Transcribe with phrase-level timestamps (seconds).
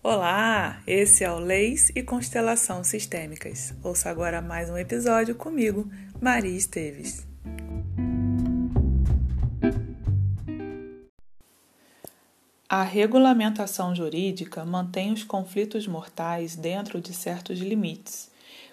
[0.00, 3.74] Olá, esse é o Leis e Constelação Sistêmicas.
[3.82, 5.90] Ouça agora mais um episódio comigo,
[6.20, 7.26] Maria Esteves.
[12.68, 18.30] A regulamentação jurídica mantém os conflitos mortais dentro de certos limites,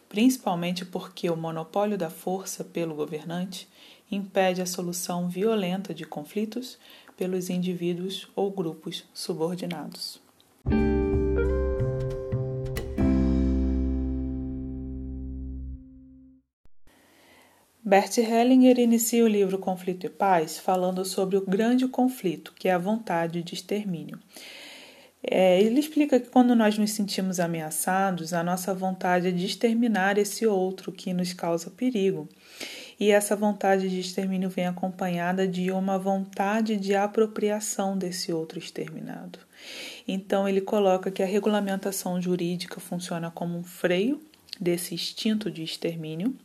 [0.08, 3.68] principalmente porque o monopólio da força pelo governante
[4.12, 6.78] impede a solução violenta de conflitos
[7.18, 10.24] pelos indivíduos ou grupos subordinados.
[17.88, 22.74] Bert Hellinger inicia o livro Conflito e Paz falando sobre o grande conflito, que é
[22.74, 24.18] a vontade de extermínio.
[25.22, 30.18] É, ele explica que quando nós nos sentimos ameaçados, a nossa vontade é de exterminar
[30.18, 32.28] esse outro que nos causa perigo.
[33.00, 39.38] E essa vontade de extermínio vem acompanhada de uma vontade de apropriação desse outro exterminado.
[40.08, 44.20] Então, ele coloca que a regulamentação jurídica funciona como um freio
[44.60, 46.36] desse instinto de extermínio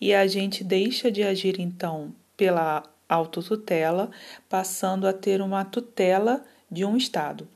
[0.00, 4.10] e a gente deixa de agir então pela autotutela,
[4.48, 7.48] passando a ter uma tutela de um Estado,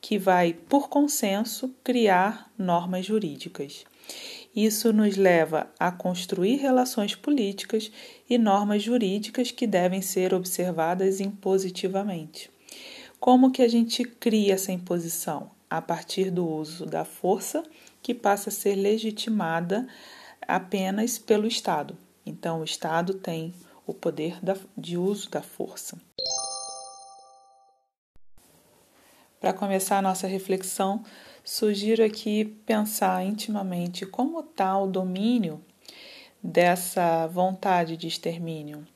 [0.00, 3.84] que vai, por consenso, criar normas jurídicas.
[4.54, 7.90] Isso nos leva a construir relações políticas
[8.28, 12.50] e normas jurídicas que devem ser observadas impositivamente.
[13.20, 15.55] Como que a gente cria essa imposição?
[15.68, 17.62] A partir do uso da força,
[18.02, 19.86] que passa a ser legitimada
[20.46, 21.96] apenas pelo Estado.
[22.24, 23.52] Então, o Estado tem
[23.86, 24.38] o poder
[24.76, 25.98] de uso da força.
[29.40, 31.04] Para começar a nossa reflexão,
[31.44, 35.62] sugiro aqui pensar intimamente como está o domínio
[36.42, 38.86] dessa vontade de extermínio,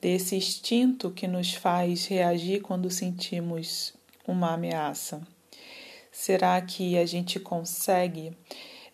[0.00, 3.94] desse instinto que nos faz reagir quando sentimos
[4.26, 5.20] uma ameaça.
[6.18, 8.34] Será que a gente consegue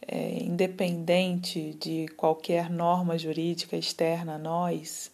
[0.09, 5.09] é, independente de qualquer norma jurídica externa a nós,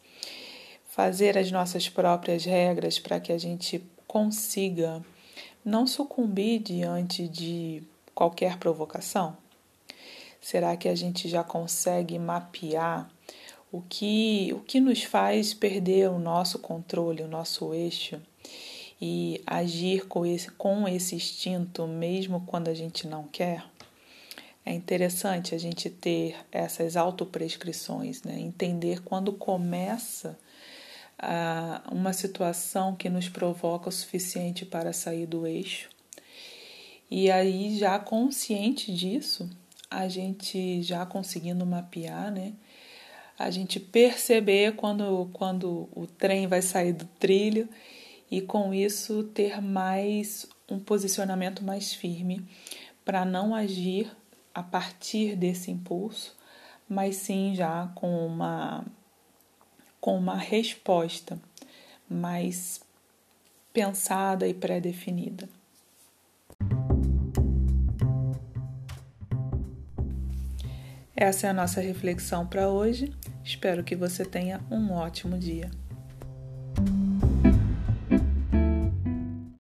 [0.89, 5.05] fazer as nossas próprias regras para que a gente consiga
[5.63, 7.83] não sucumbir diante de
[8.15, 9.37] qualquer provocação?
[10.41, 13.09] Será que a gente já consegue mapear
[13.71, 18.19] o que, o que nos faz perder o nosso controle, o nosso eixo
[19.01, 23.65] e agir com esse, com esse instinto mesmo quando a gente não quer?
[24.65, 28.39] É interessante a gente ter essas autoprescrições, né?
[28.39, 30.39] entender quando começa
[31.19, 35.89] ah, uma situação que nos provoca o suficiente para sair do eixo.
[37.11, 39.49] E aí, já consciente disso,
[39.91, 42.53] a gente já conseguindo mapear, né?
[43.39, 47.69] A gente perceber quando, quando o trem vai sair do trilho
[48.31, 52.47] e com isso ter mais um posicionamento mais firme
[53.05, 54.11] para não agir
[54.55, 56.37] a partir desse impulso,
[56.89, 58.85] mas sim já com uma
[60.01, 61.41] com uma resposta
[62.09, 62.81] mais
[63.73, 65.49] pensada e pré-definida.
[71.17, 73.13] Essa é a nossa reflexão para hoje.
[73.45, 75.69] Espero que você tenha um ótimo dia.